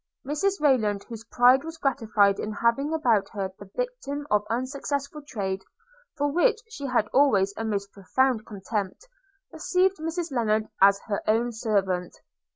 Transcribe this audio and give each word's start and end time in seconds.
Mrs 0.25 0.59
Rayland, 0.59 1.03
whose 1.03 1.25
pride 1.25 1.63
was 1.63 1.77
gratified 1.77 2.39
in 2.39 2.51
having 2.53 2.91
about 2.91 3.29
her 3.33 3.51
the 3.59 3.69
victim 3.77 4.25
of 4.31 4.41
unsuccessful 4.49 5.21
trade, 5.21 5.61
for 6.17 6.31
which 6.33 6.57
she 6.67 6.87
had 6.87 7.07
always 7.13 7.53
a 7.55 7.63
most 7.63 7.91
profound 7.91 8.43
contempt, 8.43 9.07
received 9.51 9.97
Mrs 9.97 10.31
Lennard 10.31 10.67
as 10.81 10.99
her 11.05 11.21
own 11.27 11.51
servant. 11.51 12.15